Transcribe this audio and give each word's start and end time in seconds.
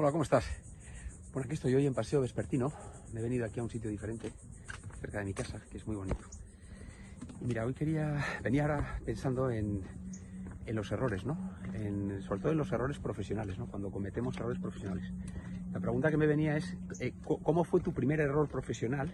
Hola, 0.00 0.12
¿cómo 0.12 0.22
estás? 0.22 0.44
Bueno, 1.32 1.46
aquí 1.46 1.54
estoy 1.54 1.74
hoy 1.74 1.84
en 1.84 1.92
Paseo 1.92 2.20
Vespertino. 2.20 2.72
Me 3.12 3.18
he 3.18 3.22
venido 3.24 3.44
aquí 3.44 3.58
a 3.58 3.64
un 3.64 3.68
sitio 3.68 3.90
diferente, 3.90 4.32
cerca 5.00 5.18
de 5.18 5.24
mi 5.24 5.34
casa, 5.34 5.60
que 5.68 5.76
es 5.76 5.88
muy 5.88 5.96
bonito. 5.96 6.24
Y 7.40 7.46
mira, 7.46 7.66
hoy 7.66 7.74
quería, 7.74 8.24
venía 8.40 8.62
ahora 8.62 9.00
pensando 9.04 9.50
en, 9.50 9.82
en 10.66 10.76
los 10.76 10.92
errores, 10.92 11.24
¿no? 11.24 11.36
En, 11.74 12.22
sobre 12.22 12.40
todo 12.40 12.52
en 12.52 12.58
los 12.58 12.70
errores 12.70 13.00
profesionales, 13.00 13.58
¿no? 13.58 13.66
Cuando 13.66 13.90
cometemos 13.90 14.36
errores 14.36 14.60
profesionales. 14.60 15.12
La 15.72 15.80
pregunta 15.80 16.12
que 16.12 16.16
me 16.16 16.28
venía 16.28 16.56
es, 16.56 16.76
eh, 17.00 17.14
¿cómo 17.24 17.64
fue 17.64 17.80
tu 17.80 17.92
primer 17.92 18.20
error 18.20 18.48
profesional? 18.48 19.12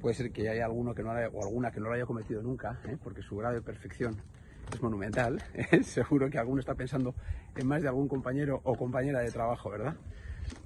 Puede 0.00 0.14
ser 0.14 0.32
que 0.32 0.48
haya 0.48 0.64
alguno 0.64 0.94
que 0.94 1.02
no 1.02 1.10
haya, 1.10 1.28
o 1.28 1.44
alguna 1.44 1.70
que 1.70 1.80
no 1.80 1.88
lo 1.88 1.94
haya 1.94 2.06
cometido 2.06 2.40
nunca, 2.40 2.80
¿eh? 2.86 2.96
porque 3.04 3.20
su 3.20 3.36
grado 3.36 3.56
de 3.56 3.60
perfección 3.60 4.16
es 4.72 4.82
monumental. 4.82 5.42
¿eh? 5.54 5.82
Seguro 5.82 6.30
que 6.30 6.38
alguno 6.38 6.60
está 6.60 6.74
pensando 6.74 7.14
en 7.54 7.66
más 7.66 7.82
de 7.82 7.88
algún 7.88 8.08
compañero 8.08 8.60
o 8.64 8.74
compañera 8.76 9.20
de 9.20 9.30
trabajo, 9.30 9.70
¿verdad? 9.70 9.96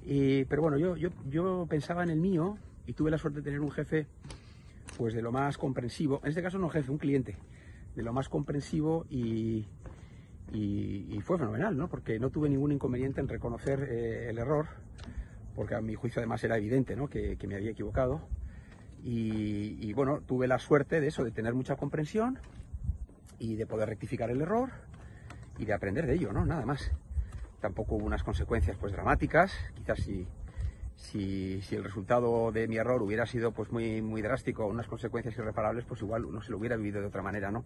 Y, 0.03 0.45
pero 0.45 0.61
bueno, 0.61 0.77
yo, 0.77 0.95
yo, 0.95 1.09
yo 1.29 1.65
pensaba 1.69 2.03
en 2.03 2.09
el 2.09 2.19
mío 2.19 2.57
y 2.85 2.93
tuve 2.93 3.11
la 3.11 3.17
suerte 3.17 3.39
de 3.39 3.43
tener 3.43 3.61
un 3.61 3.71
jefe 3.71 4.07
pues 4.97 5.13
de 5.13 5.21
lo 5.21 5.31
más 5.31 5.57
comprensivo, 5.57 6.19
en 6.23 6.29
este 6.29 6.43
caso 6.43 6.59
no 6.59 6.69
jefe, 6.69 6.91
un 6.91 6.97
cliente, 6.97 7.35
de 7.95 8.03
lo 8.03 8.13
más 8.13 8.29
comprensivo 8.29 9.05
y, 9.09 9.65
y, 10.53 11.19
fue 11.21 11.37
fenomenal, 11.37 11.77
¿no? 11.77 11.87
Porque 11.87 12.19
no 12.19 12.29
tuve 12.29 12.49
ningún 12.49 12.71
inconveniente 12.71 13.21
en 13.21 13.27
reconocer 13.27 13.87
eh, 13.89 14.29
el 14.29 14.37
error, 14.37 14.67
porque 15.55 15.75
a 15.75 15.81
mi 15.81 15.95
juicio 15.95 16.19
además 16.19 16.43
era 16.43 16.57
evidente, 16.57 16.95
¿no? 16.95 17.07
Que, 17.07 17.37
me 17.47 17.55
había 17.55 17.71
equivocado. 17.71 18.21
Y, 19.03 19.91
bueno, 19.93 20.21
tuve 20.21 20.47
la 20.47 20.59
suerte 20.59 21.01
de 21.01 21.07
eso, 21.07 21.23
de 21.23 21.31
tener 21.31 21.53
mucha 21.53 21.75
comprensión 21.75 22.37
y 23.41 23.55
de 23.55 23.65
poder 23.65 23.89
rectificar 23.89 24.29
el 24.29 24.39
error 24.39 24.69
y 25.57 25.65
de 25.65 25.73
aprender 25.73 26.05
de 26.05 26.13
ello, 26.13 26.31
¿no? 26.31 26.45
Nada 26.45 26.63
más. 26.63 26.91
Tampoco 27.59 27.95
hubo 27.95 28.05
unas 28.05 28.23
consecuencias 28.23 28.77
pues 28.77 28.93
dramáticas, 28.93 29.51
quizás 29.73 29.99
si, 29.99 30.27
si, 30.95 31.75
el 31.75 31.83
resultado 31.83 32.51
de 32.51 32.67
mi 32.67 32.77
error 32.77 33.01
hubiera 33.01 33.25
sido 33.25 33.51
pues 33.51 33.71
muy, 33.71 34.01
muy 34.03 34.21
drástico, 34.21 34.67
unas 34.67 34.87
consecuencias 34.87 35.35
irreparables, 35.37 35.85
pues 35.85 36.01
igual 36.01 36.25
uno 36.25 36.41
se 36.41 36.51
lo 36.51 36.57
hubiera 36.57 36.75
vivido 36.75 37.01
de 37.01 37.07
otra 37.07 37.23
manera, 37.23 37.51
¿no? 37.51 37.65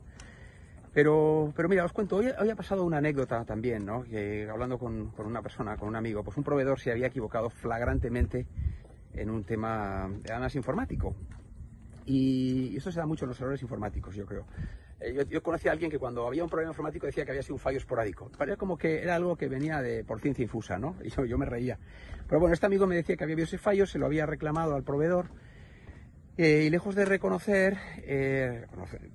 Pero, 0.94 1.52
pero 1.53 1.67
mira, 1.67 1.83
os 1.83 1.92
cuento, 1.92 2.16
hoy, 2.16 2.27
hoy 2.39 2.49
ha 2.49 2.55
pasado 2.55 2.86
una 2.86 2.97
anécdota 2.97 3.44
también, 3.44 3.86
¿no? 3.86 4.05
Hablando 4.49 4.80
con, 4.80 5.09
con, 5.09 5.25
una 5.25 5.42
persona, 5.42 5.75
con 5.75 5.89
un 5.89 5.97
amigo, 5.97 6.23
pues 6.23 6.38
un 6.38 6.45
proveedor 6.45 6.80
se 6.80 6.92
había 6.92 7.08
equivocado 7.08 7.49
flagrantemente 7.49 8.47
en 9.14 9.30
un 9.30 9.44
tema, 9.44 10.05
además 10.05 10.55
informático. 10.55 11.16
Y 12.05 12.77
eso 12.77 12.92
se 12.94 12.99
da 12.99 13.05
mucho 13.05 13.25
en 13.25 13.30
los 13.30 13.42
errores 13.42 13.61
informáticos, 13.61 14.16
yo 14.16 14.25
creo. 14.25 14.45
Eh, 15.06 15.14
yo, 15.14 15.23
yo, 15.23 15.44
conocí 15.44 15.67
a 15.67 15.72
alguien 15.72 15.92
que 15.92 16.00
cuando 16.00 16.28
había 16.28 16.44
un 16.44 16.50
problema 16.50 16.72
informático 16.72 17.06
decía 17.06 17.25
que 17.25 17.31
había 17.31 17.44
sido 17.44 17.56
un 17.56 17.59
fallo 17.59 17.78
esporádico. 17.78 18.30
Parecía 18.38 18.58
como 18.58 18.78
que 18.78 19.02
era 19.02 19.16
algo 19.16 19.36
que 19.36 19.48
venía 19.48 19.81
de 19.81 20.03
por 20.03 20.20
ciencia 20.20 20.44
infusa, 20.44 20.78
¿no? 20.78 20.95
Y 21.03 21.09
yo, 21.09 21.38
me 21.38 21.45
reía. 21.45 21.78
Pero 22.28 22.39
bueno, 22.39 22.53
este 22.53 22.66
amigo 22.66 22.88
me 22.88 22.95
decía 22.95 23.16
que 23.16 23.23
había 23.23 23.36
habido 23.36 23.45
ese 23.45 23.58
fallo, 23.58 23.86
se 23.86 24.00
lo 24.00 24.08
había 24.08 24.26
reclamado 24.26 24.76
al 24.76 24.83
proveedor. 24.83 25.28
Eh, 26.38 26.64
y 26.66 26.70
lejos 26.70 26.95
de 26.95 27.06
reconocer, 27.06 27.78
eh, 28.00 28.66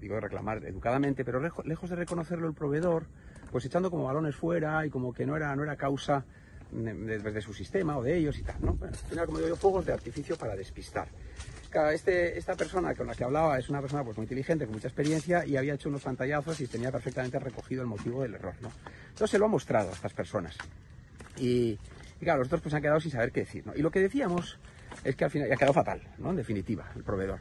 digo 0.01 0.19
reclamar 0.21 0.65
educadamente, 0.65 1.23
pero 1.25 1.41
lejos, 1.41 1.91
de 1.91 1.97
reconocerlo 1.97 2.47
el 2.47 2.55
proveedor, 2.55 3.05
pues 3.51 3.65
echando 3.67 3.91
como 3.91 4.05
balones 4.05 4.37
fuera 4.37 4.87
y 4.87 4.91
como 4.91 5.13
que 5.13 5.27
no 5.27 5.37
era, 5.37 5.55
no 5.55 5.63
era 5.63 5.77
causa 5.77 6.25
de, 6.71 7.19
de, 7.19 7.41
su 7.43 7.53
sistema 7.53 7.99
o 7.99 8.03
de 8.03 8.17
ellos 8.17 8.39
y 8.39 8.43
tal, 8.43 8.57
¿no? 8.63 8.73
Bueno, 8.75 8.97
era 9.13 9.27
como 9.27 9.37
digo 9.37 9.51
yo, 9.51 9.57
fuegos 9.57 9.85
de 9.85 9.93
artificio 9.93 10.37
para 10.37 10.57
despistar. 10.57 11.09
Este, 11.93 12.37
esta 12.37 12.57
persona 12.57 12.95
con 12.97 13.07
la 13.07 13.15
que 13.15 13.23
hablaba 13.23 13.57
es 13.57 13.69
una 13.69 13.81
persona 13.81 14.03
pues, 14.03 14.17
muy 14.17 14.25
inteligente, 14.25 14.65
con 14.65 14.75
mucha 14.75 14.89
experiencia 14.89 15.47
y 15.47 15.57
había 15.57 15.75
hecho 15.75 15.89
unos 15.89 16.03
pantallazos 16.03 16.61
y 16.61 16.67
tenía 16.67 16.91
perfectamente 16.91 17.39
recogido 17.39 17.83
el 17.83 17.89
motivo 17.89 18.23
del 18.23 18.35
error. 18.35 18.55
¿no? 18.61 18.73
Entonces 19.11 19.31
se 19.31 19.39
lo 19.39 19.45
ha 19.45 19.49
mostrado 19.49 19.91
a 19.91 19.93
estas 19.93 20.13
personas. 20.13 20.57
Y, 21.39 21.79
claro, 22.19 22.41
los 22.41 22.49
dos 22.49 22.61
pues 22.61 22.75
han 22.75 22.83
quedado 22.83 22.99
sin 22.99 23.13
saber 23.13 23.31
qué 23.31 23.41
decir. 23.41 23.65
¿no? 23.65 23.73
Y 23.77 23.83
lo 23.83 23.91
que 23.91 24.01
decíamos 24.01 24.59
es 25.05 25.15
que 25.15 25.25
al 25.25 25.31
final, 25.31 25.53
ha 25.53 25.57
quedado 25.57 25.73
fatal, 25.73 26.03
¿no? 26.19 26.31
en 26.31 26.37
definitiva, 26.37 26.91
el 26.97 27.05
proveedor. 27.05 27.39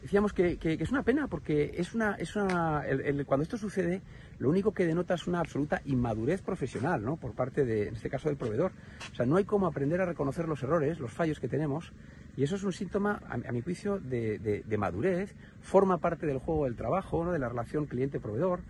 Decíamos 0.00 0.32
que, 0.32 0.58
es 0.62 0.90
una 0.90 1.02
pena 1.02 1.28
porque 1.28 1.74
es 1.76 1.94
una, 1.94 2.16
es 2.16 2.34
una 2.34 2.84
cuando 3.24 3.44
esto 3.44 3.56
sucede, 3.56 4.02
lo 4.38 4.50
único 4.50 4.72
que 4.72 4.84
denota 4.84 5.14
es 5.14 5.28
una 5.28 5.38
absoluta 5.38 5.80
inmadurez 5.84 6.42
profesional, 6.42 7.04
¿no? 7.04 7.16
Por 7.16 7.34
parte 7.34 7.64
de, 7.64 7.86
en 7.86 7.94
este 7.94 8.10
caso, 8.10 8.28
del 8.28 8.36
proveedor. 8.36 8.72
O 9.12 9.14
sea, 9.14 9.26
no 9.26 9.36
hay 9.36 9.44
cómo 9.44 9.68
aprender 9.68 10.00
a 10.00 10.04
reconocer 10.04 10.48
los 10.48 10.60
errores, 10.64 10.98
los 10.98 11.12
fallos 11.12 11.38
que 11.38 11.46
tenemos, 11.46 11.92
y 12.36 12.42
eso 12.42 12.56
es 12.56 12.64
un 12.64 12.72
síntoma, 12.72 13.20
a, 13.28 13.52
mi 13.52 13.60
juicio, 13.60 13.98
de, 13.98 14.76
madurez, 14.78 15.34
forma 15.60 15.98
parte 15.98 16.26
del 16.26 16.38
juego 16.38 16.64
del 16.64 16.76
trabajo, 16.76 17.24
¿no? 17.24 17.32
de 17.32 17.38
la 17.38 17.48
relación 17.48 17.86
cliente-proveedor. 17.86 18.60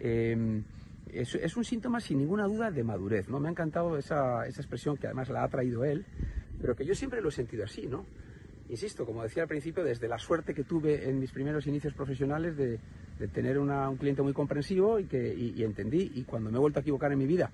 Eh, 0.00 0.62
es, 1.12 1.56
un 1.56 1.64
síntoma, 1.64 2.00
sin 2.00 2.18
ninguna 2.18 2.44
duda, 2.46 2.72
de 2.72 2.82
madurez. 2.82 3.28
¿no? 3.28 3.38
Me 3.38 3.48
ha 3.48 3.50
encantado 3.52 3.96
esa, 3.96 4.46
esa 4.46 4.60
expresión 4.60 4.96
que 4.96 5.06
además 5.06 5.28
la 5.28 5.44
ha 5.44 5.48
traído 5.48 5.84
él, 5.84 6.04
pero 6.60 6.74
que 6.74 6.84
yo 6.84 6.94
siempre 6.94 7.20
lo 7.20 7.28
he 7.28 7.32
sentido 7.32 7.64
así, 7.64 7.86
¿no? 7.86 8.04
Insisto, 8.68 9.04
como 9.04 9.22
decía 9.22 9.42
al 9.42 9.48
principio, 9.48 9.84
desde 9.84 10.08
la 10.08 10.18
suerte 10.18 10.54
que 10.54 10.64
tuve 10.64 11.08
en 11.08 11.20
mis 11.20 11.30
primeros 11.30 11.66
inicios 11.66 11.92
profesionales 11.92 12.56
de, 12.56 12.80
tener 13.32 13.58
un 13.58 13.96
cliente 13.96 14.22
muy 14.22 14.32
comprensivo 14.32 14.98
y 14.98 15.04
que 15.04 15.34
y 15.34 15.62
entendí, 15.62 16.10
y 16.14 16.24
cuando 16.24 16.50
me 16.50 16.56
he 16.56 16.60
vuelto 16.60 16.80
a 16.80 16.82
equivocar 16.82 17.12
en 17.12 17.18
mi 17.18 17.26
vida, 17.26 17.50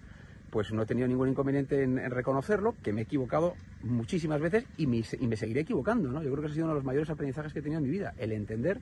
pues 0.50 0.72
no 0.72 0.82
he 0.82 0.86
tenido 0.86 1.06
ningún 1.06 1.28
inconveniente 1.28 1.82
en, 1.82 1.98
reconocerlo, 2.10 2.74
que 2.82 2.92
me 2.92 3.02
he 3.02 3.04
equivocado 3.04 3.54
muchísimas 3.82 4.40
veces 4.40 4.64
y 4.76 4.86
me, 4.86 5.02
seguiré 5.02 5.60
equivocando, 5.60 6.10
¿no? 6.10 6.22
Yo 6.22 6.30
creo 6.30 6.42
que 6.42 6.46
ese 6.46 6.52
ha 6.52 6.54
sido 6.54 6.66
uno 6.66 6.74
de 6.74 6.78
los 6.78 6.84
mayores 6.84 7.08
aprendizajes 7.10 7.52
que 7.52 7.60
he 7.60 7.62
tenido 7.62 7.78
en 7.78 7.84
mi 7.84 7.90
vida, 7.90 8.14
el 8.18 8.32
entender 8.32 8.80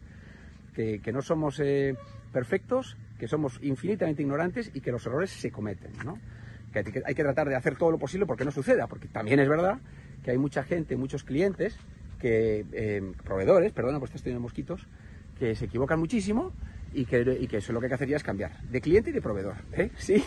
que, 0.75 1.13
no 1.13 1.23
somos 1.23 1.59
eh, 1.61 1.97
perfectos, 2.33 2.97
que 3.19 3.27
somos 3.27 3.59
infinitamente 3.63 4.23
ignorantes 4.23 4.71
y 4.73 4.81
que 4.81 4.93
los 4.93 5.05
errores 5.07 5.31
se 5.31 5.51
cometen, 5.51 5.91
¿no? 6.05 6.19
Que 6.73 6.85
hay, 7.05 7.15
que 7.15 7.23
tratar 7.23 7.49
de 7.49 7.57
hacer 7.57 7.77
todo 7.77 7.91
lo 7.91 7.99
posible 7.99 8.27
porque 8.27 8.45
no 8.45 8.53
suceda, 8.53 8.87
porque 8.87 9.09
también 9.09 9.41
es 9.41 9.49
verdad 9.49 9.81
que 10.23 10.31
hay 10.31 10.39
mucha 10.39 10.63
gente, 10.63 10.97
muchos 10.97 11.25
clientes, 11.25 11.77
que 12.21 12.65
eh, 12.73 13.13
proveedores, 13.25 13.73
perdona, 13.73 13.99
pues 13.99 14.15
estoy 14.15 14.33
en 14.33 14.41
mosquitos, 14.41 14.87
que 15.39 15.55
se 15.55 15.65
equivocan 15.65 15.99
muchísimo 15.99 16.53
y 16.93 17.05
que, 17.05 17.39
y 17.41 17.47
que 17.47 17.59
eso 17.59 17.73
lo 17.73 17.81
que 17.81 17.87
hay 17.87 17.99
que 17.99 18.15
es 18.15 18.23
cambiar 18.23 18.61
de 18.63 18.81
cliente 18.81 19.11
y 19.11 19.13
de 19.13 19.21
proveedor. 19.21 19.57
¿eh? 19.73 19.91
Sí, 19.99 20.23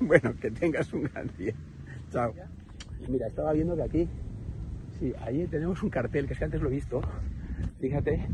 bueno, 0.00 0.34
que 0.40 0.50
tengas 0.50 0.92
un 0.92 1.04
gran 1.04 1.30
día. 1.36 1.54
Chao. 2.10 2.34
Mira, 3.08 3.26
estaba 3.26 3.52
viendo 3.52 3.76
que 3.76 3.82
aquí, 3.82 4.08
sí, 4.98 5.12
ahí 5.20 5.46
tenemos 5.46 5.82
un 5.82 5.90
cartel 5.90 6.26
que 6.26 6.32
es 6.32 6.38
que 6.38 6.44
antes 6.44 6.60
lo 6.60 6.68
he 6.68 6.72
visto. 6.72 7.02
Fíjate, 7.80 8.26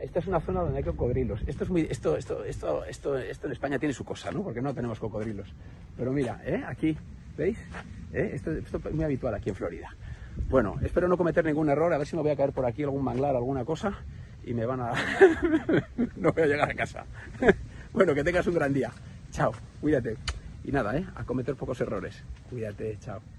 esta 0.00 0.18
es 0.18 0.26
una 0.26 0.40
zona 0.40 0.60
donde 0.60 0.78
hay 0.78 0.84
cocodrilos. 0.84 1.42
Esto 1.46 1.64
es 1.64 1.70
muy, 1.70 1.82
esto, 1.82 2.16
esto, 2.16 2.44
esto, 2.44 2.84
esto, 2.84 3.18
esto 3.18 3.46
en 3.46 3.52
España 3.52 3.78
tiene 3.78 3.92
su 3.92 4.04
cosa, 4.04 4.30
¿no? 4.30 4.42
Porque 4.42 4.60
no 4.60 4.74
tenemos 4.74 4.98
cocodrilos. 4.98 5.52
Pero 5.96 6.12
mira, 6.12 6.40
¿eh? 6.44 6.62
aquí, 6.66 6.96
¿veis? 7.36 7.58
¿Eh? 8.12 8.30
Esto, 8.34 8.52
esto 8.52 8.80
es 8.84 8.94
muy 8.94 9.04
habitual 9.04 9.34
aquí 9.34 9.50
en 9.50 9.54
Florida. 9.54 9.88
Bueno, 10.48 10.76
espero 10.82 11.06
no 11.06 11.16
cometer 11.16 11.44
ningún 11.44 11.68
error, 11.68 11.92
a 11.92 11.98
ver 11.98 12.06
si 12.06 12.16
me 12.16 12.22
voy 12.22 12.30
a 12.30 12.36
caer 12.36 12.52
por 12.52 12.66
aquí 12.66 12.82
algún 12.82 13.04
manglar, 13.04 13.36
alguna 13.36 13.64
cosa, 13.64 13.98
y 14.44 14.54
me 14.54 14.66
van 14.66 14.80
a... 14.80 14.92
no 16.16 16.32
voy 16.32 16.42
a 16.42 16.46
llegar 16.46 16.70
a 16.70 16.74
casa. 16.74 17.04
bueno, 17.92 18.14
que 18.14 18.24
tengas 18.24 18.46
un 18.46 18.54
gran 18.54 18.72
día. 18.72 18.90
Chao, 19.30 19.52
cuídate. 19.80 20.16
Y 20.64 20.72
nada, 20.72 20.96
¿eh? 20.96 21.06
A 21.14 21.24
cometer 21.24 21.54
pocos 21.56 21.80
errores. 21.80 22.22
Cuídate, 22.48 22.98
chao. 23.00 23.20